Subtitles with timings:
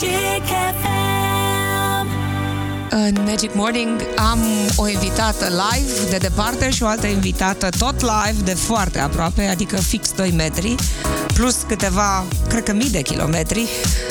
[0.00, 0.48] Magic
[0.80, 2.08] FM.
[2.90, 4.38] În Magic Morning am
[4.76, 9.76] o invitată live de departe și o altă invitată tot live de foarte aproape, adică
[9.76, 10.74] fix 2 metri,
[11.34, 13.68] plus câteva, cred că mii de kilometri.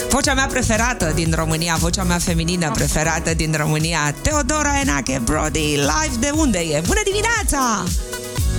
[0.10, 6.16] Vocea mea preferată din România, vocea mea feminină preferată din România, Teodora Enache Brody, live
[6.20, 6.82] de unde e?
[6.86, 7.84] Bună dimineața!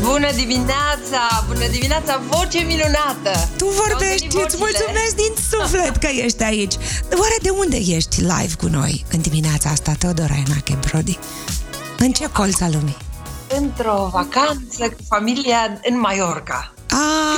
[0.01, 1.45] Bună dimineața!
[1.47, 2.21] Bună dimineața!
[2.31, 3.49] Voce minunată!
[3.57, 4.59] Tu vorbești, Au venit îți vocile.
[4.59, 6.75] mulțumesc din suflet că ești aici.
[7.21, 11.19] Oare de unde ești live cu noi în dimineața asta, Teodora Enache Brody?
[11.99, 12.97] În ce colț al lumii?
[13.59, 16.73] Într-o vacanță cu familia în Mallorca.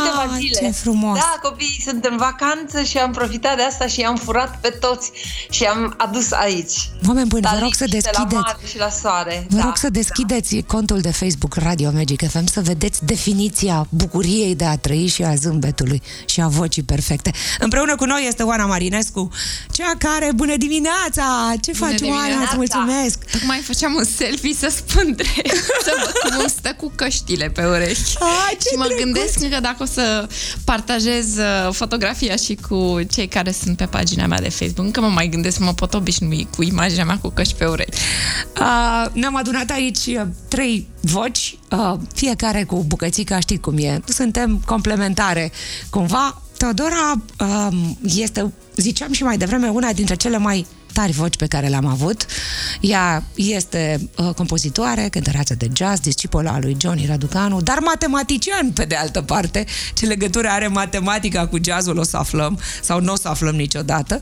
[0.02, 0.58] Câteva Ah, zile.
[0.60, 1.18] ce frumos!
[1.18, 5.10] Da, copiii sunt în vacanță și am profitat de asta și i-am furat pe toți
[5.50, 6.90] și am adus aici.
[7.06, 9.46] Oameni buni, vă La rog să liniște, La deschideți mare și la soare.
[9.48, 14.54] Vă da, rog să deschideți contul de Facebook Radio Magic FM să vedeți definiția bucuriei
[14.54, 17.30] de a trăi și a zâmbetului și a vocii perfecte.
[17.58, 19.28] Împreună cu noi este Oana Marinescu,
[19.70, 21.52] cea care, bună dimineața!
[21.60, 22.16] Ce Bună faci, Oana?
[22.22, 22.54] Îți dimineața!
[22.56, 23.18] mulțumesc!
[23.32, 25.54] Tocmai făceam un selfie să spun drept,
[25.84, 28.14] să văd cum îmi stă cu căștile pe urechi.
[28.18, 29.02] Ai, ce și mă drăguț!
[29.04, 30.28] gândesc că dacă o să
[30.64, 35.08] partajez uh, fotografia și cu cei care sunt pe pagina mea de Facebook, încă mă
[35.08, 37.98] mai gândesc, mă pot obișnui cu imaginea mea cu căști pe urechi.
[38.60, 44.00] Uh, ne-am adunat aici uh, trei voci, uh, fiecare cu bucățica, știi cum e.
[44.06, 45.52] Suntem complementare
[45.90, 46.42] cumva.
[46.56, 47.68] Teodora uh,
[48.02, 52.26] este, ziceam și mai devreme, una dintre cele mai tari voci pe care le-am avut.
[52.80, 58.94] Ea este uh, compozitoare, cântăreață de jazz, discipola lui Johnny Raducanu, dar matematician, pe de
[58.94, 59.64] altă parte.
[59.94, 64.20] Ce legătură are matematica cu jazzul o să aflăm, sau nu o să aflăm niciodată.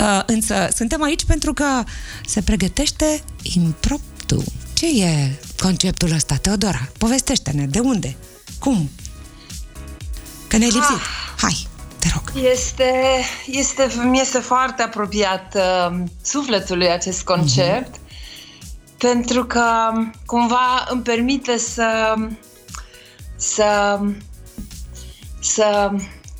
[0.00, 1.84] Uh, însă suntem aici pentru că
[2.26, 4.44] se pregătește impromptu.
[4.72, 6.88] Ce e conceptul ăsta, Teodora?
[6.98, 8.16] Povestește-ne, de unde?
[8.58, 8.90] Cum?
[10.48, 10.96] Că ne-ai lipsit.
[11.36, 11.66] Hai,
[12.06, 12.44] te rog.
[12.44, 12.92] Este,
[13.46, 18.00] este, mi este foarte apropiat uh, sufletului acest concept
[18.98, 19.92] pentru că
[20.26, 22.14] cumva îmi permite să
[23.36, 24.00] să
[25.40, 25.90] să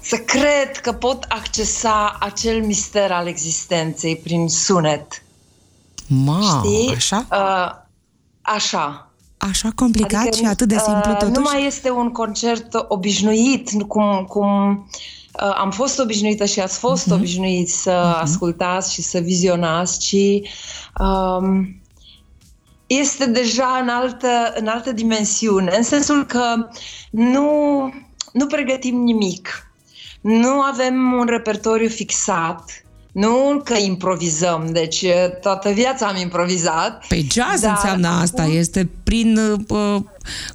[0.02, 5.22] să cred că pot accesa acel mister al existenței prin sunet.
[6.06, 6.94] Ma, Știi?
[6.94, 7.26] așa?
[7.30, 7.84] Uh,
[8.40, 9.10] așa.
[9.36, 11.38] Așa complicat Adică, și atât de simplu uh, totuși?
[11.38, 14.76] Nu mai este un concert obișnuit, nu cum, cum uh,
[15.56, 17.14] am fost obișnuită și ați fost Mhm.
[17.14, 20.16] obișnuiți să ascultați și să vizionați, ci
[21.00, 21.80] um,
[22.86, 26.68] este deja în altă, în altă dimensiune, în sensul că
[27.10, 27.50] nu,
[28.32, 29.70] nu pregătim nimic.
[30.20, 37.06] Nu avem un repertoriu fixat, nu că improvizăm, deci uh, toată viața am improvizat.
[37.08, 40.00] Păi jazz Dar înseamnă asta, acum- este prin, uh,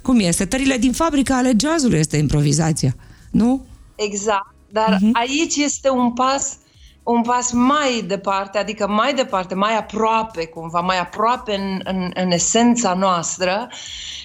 [0.02, 2.94] cum e, setările din fabrica ale jazzului este improvizația,
[3.30, 3.64] nu?
[3.94, 5.10] Exact, dar uh-huh.
[5.12, 6.56] aici este un pas
[7.04, 12.30] un pas mai departe, adică mai departe, mai aproape, cumva, mai aproape în, în, în
[12.30, 13.68] esența noastră,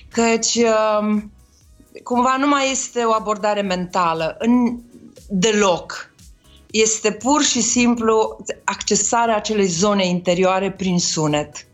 [0.09, 0.55] căci
[0.99, 1.31] um,
[2.03, 4.79] cumva nu mai este o abordare mentală în,
[5.29, 6.11] deloc.
[6.71, 11.67] Este pur și simplu accesarea acelei zone interioare prin sunet,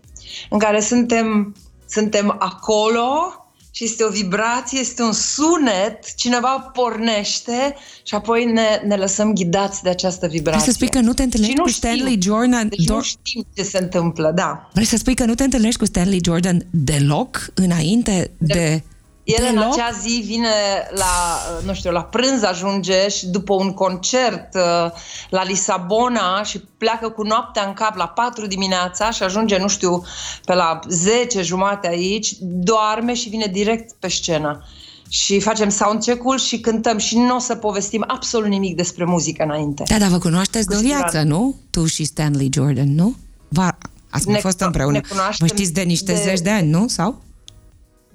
[0.49, 1.55] în care suntem,
[1.85, 3.33] suntem acolo
[3.75, 9.83] și este o vibrație, este un sunet, cineva pornește și apoi ne, ne lăsăm ghidați
[9.83, 10.61] de această vibrație.
[10.61, 11.89] Vrei să spui că nu te Și întâlnești nu cu știm.
[11.89, 12.67] Stanley Jordan?
[12.67, 14.69] Deci nu Dor- știm ce se întâmplă, da.
[14.73, 18.83] Vrei să spui că nu te întâlnești cu Stanley Jordan deloc înainte de...
[19.23, 19.73] El în deloc?
[19.73, 20.49] acea zi vine
[20.95, 24.91] la, nu știu, la prânz ajunge și după un concert uh,
[25.29, 30.03] la Lisabona și pleacă cu noaptea în cap la 4 dimineața și ajunge, nu știu,
[30.45, 34.63] pe la 10 jumate aici, doarme și vine direct pe scenă.
[35.09, 39.83] Și facem soundcheck-ul și cântăm și nu o să povestim absolut nimic despre muzică înainte.
[39.87, 41.33] Da, dar vă cunoașteți de o Cu viață, siguranță.
[41.33, 41.55] nu?
[41.69, 43.15] Tu și Stanley Jordan, nu?
[43.47, 43.77] Va,
[44.09, 44.91] ați mai Ne fost cuno- împreună.
[44.97, 46.87] ne cunoaștem Vă știți de niște de- zeci de ani, nu?
[46.87, 47.21] Sau?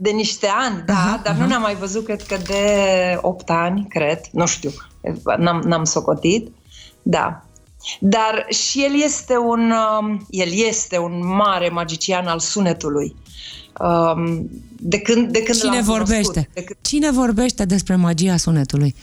[0.00, 1.42] De niște ani, da, Aha, dar aha.
[1.42, 4.70] nu ne-am mai văzut, cred că de 8 ani, cred, nu știu,
[5.38, 6.48] n-am, n-am socotit,
[7.02, 7.42] da.
[8.00, 13.16] Dar și el este un, um, el este un mare magician al sunetului.
[13.80, 14.50] Um,
[14.80, 16.50] de când, de când Cine l-am cunoscut, vorbește?
[16.54, 18.94] de când, Cine vorbește despre magia sunetului?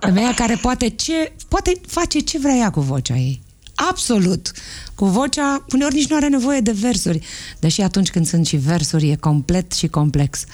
[0.00, 3.42] Femeia care poate, ce, poate face ce vrea ea cu vocea ei.
[3.88, 4.50] Absolut.
[4.94, 7.26] Cu vocea, uneori nici nu are nevoie de versuri.
[7.58, 10.44] Deși atunci când sunt și versuri, e complet și complex.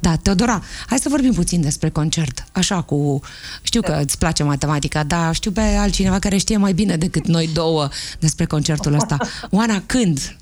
[0.00, 2.44] Da, Teodora, hai să vorbim puțin despre concert.
[2.52, 3.20] Așa cu...
[3.62, 7.48] Știu că îți place matematica, dar știu pe altcineva care știe mai bine decât noi
[7.52, 7.88] două
[8.18, 9.16] despre concertul ăsta.
[9.50, 10.36] Oana, când?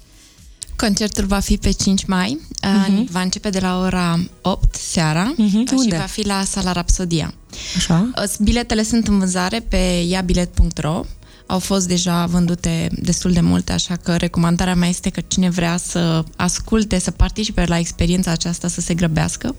[0.76, 3.10] Concertul va fi pe 5 mai, uh-huh.
[3.10, 5.96] va începe de la ora 8 seara Mhm, și unde?
[5.96, 7.34] va fi la Sala Rapsodia.
[7.76, 8.10] Așa?
[8.22, 11.04] Uh, Biletele sunt în vânzare pe iabilet.ro
[11.46, 15.76] au fost deja vândute destul de multe, așa că recomandarea mea este că cine vrea
[15.76, 19.54] să asculte, să participe la experiența aceasta, să se grăbească.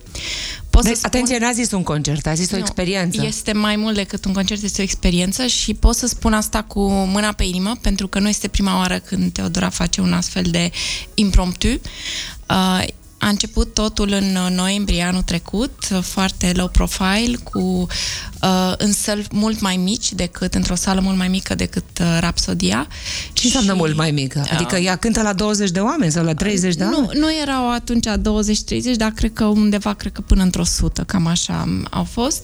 [0.70, 1.06] Pot să spun...
[1.06, 3.26] Atenție, n-a zis un concert, a zis nu, o experiență.
[3.26, 6.90] Este mai mult decât un concert, este o experiență și pot să spun asta cu
[6.90, 10.72] mâna pe inimă, pentru că nu este prima oară când Teodora face un astfel de
[11.14, 11.68] impromptu.
[12.50, 12.84] Uh,
[13.26, 19.60] a început totul în noiembrie anul trecut, foarte low profile, cu uh, în săli mult
[19.62, 22.88] mai mici decât, într-o sală mult mai mică decât uh, Rapsodia.
[23.34, 24.42] Ce înseamnă și, mult mai mică?
[24.44, 27.10] Uh, adică ea cântă la 20 de oameni sau la 30 de oameni?
[27.14, 31.28] Nu, nu erau atunci 20-30, dar cred că undeva, cred că până într-o 100, cam
[31.28, 32.44] așa au fost.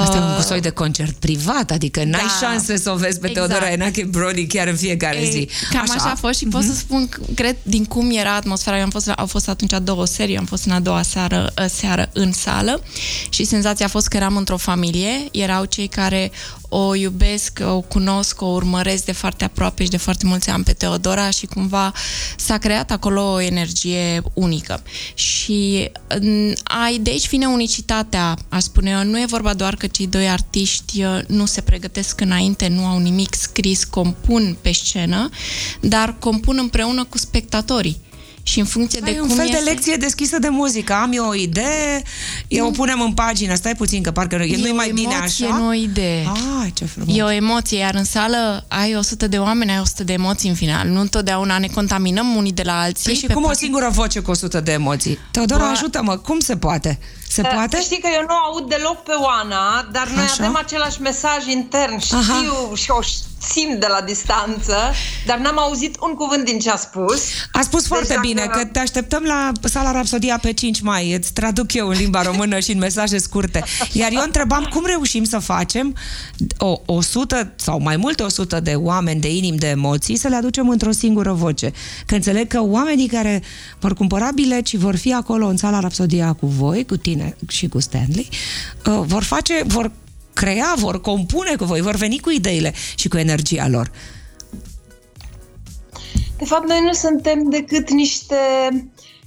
[0.00, 3.18] Asta uh, e un soi de concert privat, adică n-ai da, șanse să o vezi
[3.18, 3.48] pe exact.
[3.48, 5.48] Teodora Enache Brody chiar în fiecare Ei, zi.
[5.70, 6.78] Cam așa, așa a fost și pot să mhm.
[6.78, 8.76] spun, cred, din cum era atmosfera.
[8.76, 11.66] Eu am fost, au fost atunci două serii, am fost în a doua seară, ă,
[11.66, 12.82] seară în sală
[13.28, 16.30] și senzația a fost că eram într-o familie, erau cei care
[16.74, 20.72] o iubesc, o cunosc, o urmăresc de foarte aproape și de foarte mulți ani pe
[20.72, 21.92] Teodora și cumva
[22.36, 24.82] s-a creat acolo o energie unică.
[25.14, 25.90] Și
[26.62, 29.04] ai, de aici vine unicitatea, aș spune eu.
[29.04, 32.98] Nu e vorba doar că cei doi artiști uh, nu se pregătesc înainte, nu au
[32.98, 35.28] nimic scris, compun pe scenă,
[35.80, 38.00] dar compun împreună cu spectatorii
[38.42, 39.58] și în funcție Ai de un cum fel este...
[39.58, 40.92] de lecție deschisă de muzică.
[40.92, 42.02] Am eu o idee,
[42.48, 43.54] eu o punem în pagină.
[43.54, 45.46] Stai puțin, că parcă nu e mai bine așa.
[45.46, 46.26] E o idee.
[46.26, 47.16] Ah, ce frumos.
[47.16, 50.54] E o emoție, iar în sală ai 100 de oameni, ai 100 de emoții în
[50.54, 50.88] final.
[50.88, 53.04] Nu întotdeauna ne contaminăm unii de la alții.
[53.04, 55.18] Păi și cum o singură voce cu 100 de emoții?
[55.30, 55.70] Teodora, Bă...
[55.70, 56.98] ajută-mă, cum se poate?
[57.28, 57.76] Se da, poate?
[57.76, 60.34] Să știi că eu nu aud deloc pe Oana, dar noi Așa?
[60.38, 61.98] avem același mesaj intern.
[61.98, 62.74] Știu Aha.
[62.74, 63.00] și o
[63.50, 64.76] simt de la distanță,
[65.26, 67.22] dar n-am auzit un cuvânt din ce a spus.
[67.52, 71.12] A spus deci foarte deci, bine, că te așteptăm la sala Rapsodia pe 5 mai.
[71.12, 73.64] Îți traduc eu în limba română și în mesaje scurte.
[73.92, 75.94] Iar eu întrebam cum reușim să facem
[76.58, 80.68] o 100 sau mai multe 100 de oameni de inimi, de emoții, să le aducem
[80.68, 81.72] într-o singură voce.
[82.06, 83.42] Că înțeleg că oamenii care
[83.80, 87.68] vor cumpăra bilet și vor fi acolo în sala Rapsodia cu voi, cu tine și
[87.68, 88.28] cu Stanley,
[88.86, 89.90] uh, vor face, vor
[90.34, 93.90] crea, vor compune cu voi, vor veni cu ideile și cu energia lor.
[96.38, 98.36] De fapt, noi nu suntem decât niște,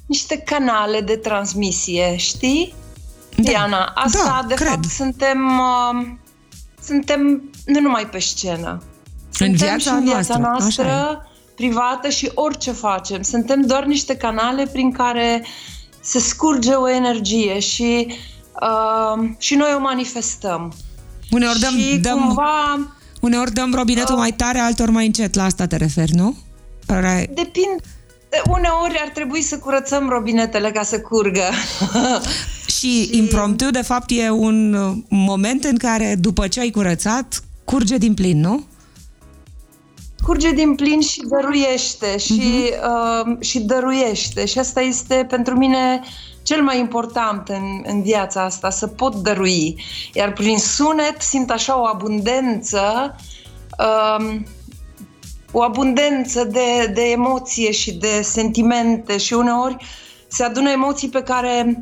[0.05, 2.73] niște canale de transmisie, știi?
[3.35, 3.43] Da.
[3.43, 4.67] Diana, asta da, de cred.
[4.67, 6.07] fapt suntem, uh,
[6.83, 8.83] suntem nu numai pe scenă.
[9.29, 13.21] Suntem în viața și în viața noastră, noastră privată și orice facem.
[13.21, 15.45] Suntem doar niște canale prin care
[16.01, 18.07] se scurge o energie și,
[18.61, 20.73] uh, și noi o manifestăm.
[21.31, 22.95] Uneori dăm, și dăm, cumva...
[23.21, 25.35] Uneori dăm robinetul uh, mai tare, altor mai încet.
[25.35, 26.35] La asta te referi, nu?
[27.33, 27.75] Depinde.
[28.49, 31.49] Uneori ar trebui să curățăm robinetele ca să curgă.
[32.65, 34.75] și, și impromptu, de fapt, e un
[35.09, 38.63] moment în care, după ce ai curățat, curge din plin, nu?
[40.23, 43.25] Curge din plin și dăruiește și, uh-huh.
[43.25, 44.45] uh, și dăruiește.
[44.45, 46.01] Și asta este pentru mine
[46.45, 49.83] cel mai important în, în viața asta, să pot dărui.
[50.13, 53.15] Iar prin sunet simt așa o abundență,
[54.17, 54.45] um,
[55.51, 59.77] o abundență de, de emoție și de sentimente și uneori
[60.27, 61.79] se adună emoții pe care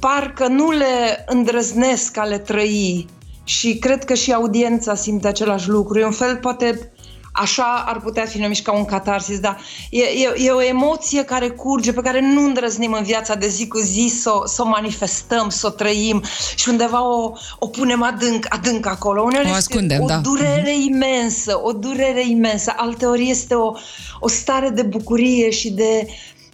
[0.00, 3.06] parcă nu le îndrăznesc a le trăi
[3.44, 5.98] și cred că și audiența simte același lucru.
[5.98, 6.92] E un fel, poate,
[7.36, 9.60] așa ar putea fi numit ca un catarsis, dar
[9.90, 13.68] e, e, e o emoție care curge, pe care nu îndrăznim în viața de zi
[13.68, 16.22] cu zi să, să o manifestăm, să o trăim
[16.56, 19.22] și undeva o, o punem adânc, adânc acolo.
[19.22, 20.16] Uneori o ascundem, o da.
[20.16, 20.92] durere mhm.
[20.92, 22.72] imensă, o durere imensă.
[22.76, 23.72] Alteori este o,
[24.20, 26.06] o stare de bucurie și de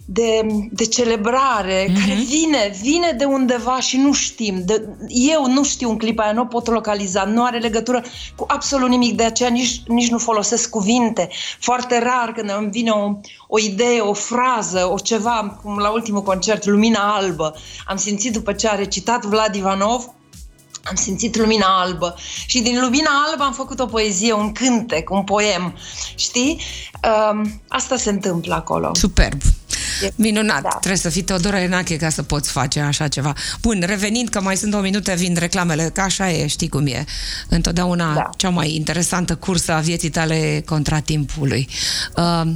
[0.05, 0.41] de,
[0.71, 1.99] de celebrare mm-hmm.
[1.99, 4.61] care vine, vine de undeva și nu știm.
[4.65, 8.03] De, eu nu știu un clip aia, nu pot localiza, nu are legătură
[8.35, 11.29] cu absolut nimic, de aceea nici, nici nu folosesc cuvinte.
[11.59, 13.11] Foarte rar când îmi vine o,
[13.47, 17.55] o idee, o frază, o ceva, cum la ultimul concert, Lumina Albă.
[17.87, 20.13] Am simțit după ce a recitat Vlad Ivanov,
[20.83, 25.23] am simțit lumina albă și din lumina albă am făcut o poezie, un cântec, un
[25.23, 25.75] poem.
[26.15, 26.61] Știi?
[27.31, 28.91] Um, asta se întâmplă acolo.
[28.93, 29.41] Superb.
[30.15, 30.61] Minunat.
[30.61, 30.69] Da.
[30.69, 33.33] Trebuie să fii Teodora Enache ca să poți face așa ceva.
[33.61, 37.05] Bun, revenind că mai sunt două minute, vin reclamele, că așa e, știi cum e.
[37.49, 38.29] Întotdeauna da.
[38.37, 41.67] cea mai interesantă cursă a vieții tale contra timpului.
[42.15, 42.51] Uh,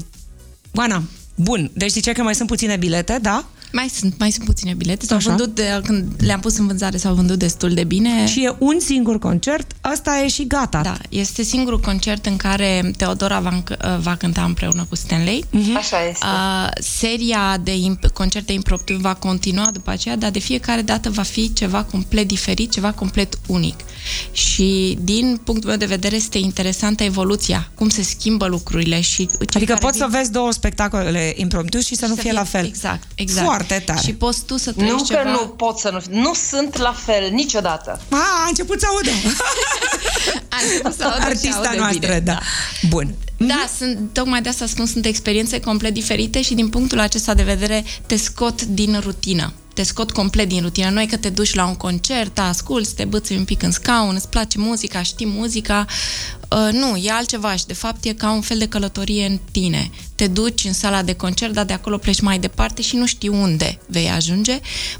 [0.73, 1.03] Oana,
[1.35, 3.45] bun, deci ziceai că mai sunt puține bilete, da?
[3.71, 5.05] Mai sunt, mai sunt puține bilete.
[5.05, 5.27] S-au Așa.
[5.29, 8.27] vândut, de, când le-am pus în vânzare, s-au vândut destul de bine.
[8.27, 10.81] Și e un singur concert, ăsta e și gata.
[10.81, 15.43] Da, este singurul concert în care Teodora va, înc- va cânta împreună cu Stanley.
[15.75, 16.25] Așa este.
[16.25, 21.21] Uh, seria de imp- concerte impromptu va continua după aceea, dar de fiecare dată va
[21.21, 23.79] fi ceva complet diferit, ceva complet unic.
[24.31, 29.35] Și din punctul meu de vedere este interesantă evoluția, cum se schimbă lucrurile și cei
[29.53, 32.43] Adică care poți vin- să vezi două spectacole impromptu și să nu să fie la
[32.43, 32.65] fel.
[32.65, 33.45] Exact, exact.
[33.45, 33.99] Foarte tare.
[34.03, 35.21] Și poți tu să trăiești Nu ceva...
[35.21, 36.19] că nu pot să nu...
[36.21, 38.01] Nu sunt la fel niciodată.
[38.09, 39.09] A, a început să audă.
[40.55, 42.39] Am început să aud și Artista aude noastră, bine, da.
[42.89, 43.15] Bun.
[43.37, 47.43] Da, sunt, tocmai de asta spun, sunt experiențe complet diferite și din punctul acesta de
[47.43, 49.53] vedere te scot din rutină.
[49.73, 50.89] Te scot complet din rutină.
[50.89, 54.29] Noi că te duci la un concert, asculți, te băți un pic în scaun, îți
[54.29, 55.85] place muzica, știi muzica.
[56.51, 59.89] Uh, nu, e altceva și de fapt e ca un fel de călătorie în tine.
[60.15, 63.29] Te duci în sala de concert, dar de acolo pleci mai departe și nu știi
[63.29, 64.53] unde vei ajunge.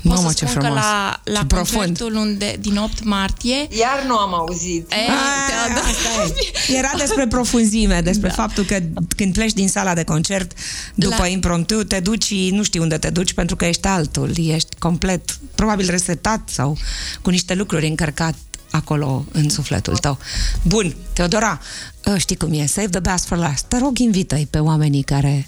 [0.03, 0.83] Pot Mamă, să ce spun că frumos.
[0.83, 1.77] la, la Ce profund.
[1.85, 4.91] concertul unde, din 8 martie Iar nu am auzit.
[4.91, 6.33] e, A, Teodor- asta
[6.71, 6.77] e.
[6.77, 8.33] Era despre profunzime, despre Da.
[8.33, 8.77] faptul că
[9.15, 10.51] când pleci din sala de concert
[10.95, 14.31] după La- impromptu, te duci și nu știi unde te duci pentru că ești altul,
[14.37, 16.77] ești complet, probabil resetat sau
[17.21, 18.35] cu niște lucruri încărcat
[18.71, 20.17] acolo în sufletul tău.
[20.63, 21.59] Bun, Teodora,
[22.05, 23.65] ă, știi cum e, save the best for last.
[23.65, 25.47] Te rog, invită-i pe oamenii care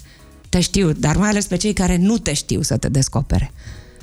[0.49, 3.51] te știu, dar mai ales pe cei care nu te știu să te descopere.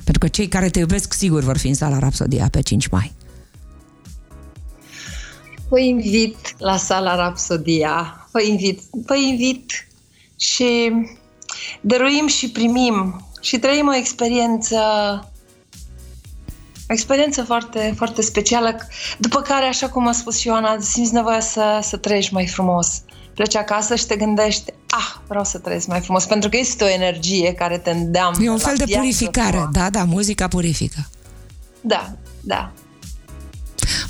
[0.03, 3.13] Pentru că cei care te iubesc sigur vor fi în sala Rapsodia pe 5 mai.
[5.69, 8.27] Vă invit la sala Rapsodia.
[8.31, 9.87] Vă invit, vă invit
[10.37, 10.91] și
[11.81, 14.77] dăruim și primim și trăim o experiență
[16.89, 18.77] o experiență foarte, foarte specială,
[19.17, 23.01] după care, așa cum a spus și Ioana, simți nevoia să, să trăiești mai frumos.
[23.33, 26.87] Pleci acasă și te gândești, ah, vreau să trăiesc mai frumos, pentru că este o
[26.87, 29.47] energie care te îndeamnă E un la fel de viață purificare.
[29.49, 29.71] frumoasă.
[29.73, 31.09] Da, da, muzica purifică.
[31.81, 32.71] Da, da.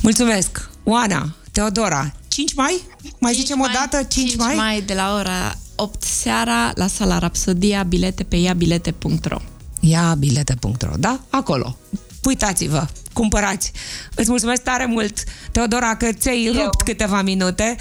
[0.02, 0.70] Mulțumesc.
[0.84, 2.82] Oana, Teodora, 5 mai?
[3.20, 4.04] Mai 5 zicem o dată?
[4.04, 4.56] 5, 5 mai?
[4.56, 9.38] mai de la ora 8 seara la sala Rapsodia, bilete pe iabilete.ro
[9.80, 11.20] Ia bilete.ro, da?
[11.30, 11.78] Acolo.
[12.28, 13.72] Uitați-vă, cumpărați.
[14.16, 16.54] Îți mulțumesc tare mult, Teodora, că ți-ai Eu.
[16.64, 17.76] rupt câteva minute.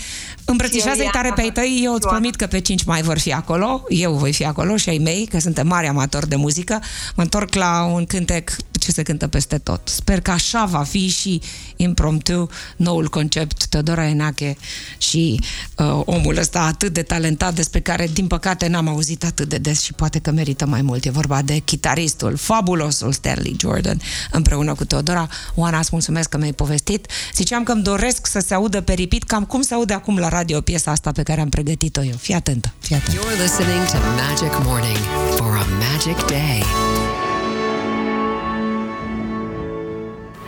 [0.44, 1.34] Îmbrățișează-i Eu, tare Iana.
[1.36, 1.80] pe ai tăi.
[1.84, 2.16] Eu îți Ioana.
[2.18, 3.84] promit că pe 5 mai vor fi acolo.
[3.88, 6.82] Eu voi fi acolo și ai mei, că suntem mari amatori de muzică.
[7.16, 8.50] Mă întorc la un cântec
[8.86, 9.80] ce se cântă peste tot.
[9.84, 11.40] Sper că așa va fi și
[11.76, 14.56] impromptu noul concept Teodora Enache
[14.98, 15.40] și
[15.76, 19.80] uh, omul ăsta atât de talentat despre care, din păcate, n-am auzit atât de des
[19.80, 21.04] și poate că merită mai mult.
[21.04, 24.00] E vorba de chitaristul, fabulosul Stanley Jordan,
[24.30, 25.28] împreună cu Teodora.
[25.54, 27.06] Oana, îți mulțumesc că mi-ai povestit.
[27.34, 30.28] Ziceam că îmi doresc să se audă pe repeat, cam cum se aude acum la
[30.28, 32.16] radio piesa asta pe care am pregătit-o eu.
[32.16, 33.20] Fii atentă, fii atentă.
[33.20, 34.98] You're listening to Magic Morning
[35.36, 37.25] for a magic day.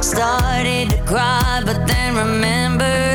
[0.00, 3.05] Started to cry, but then remembered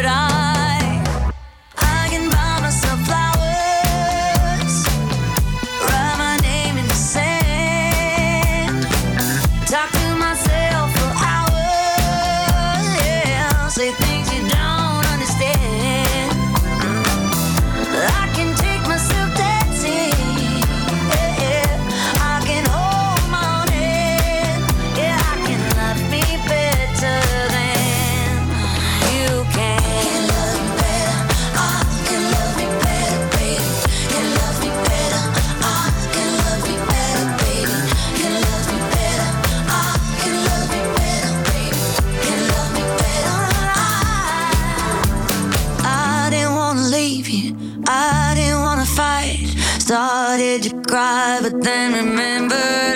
[50.51, 51.39] did you cry?
[51.41, 52.90] But then remember.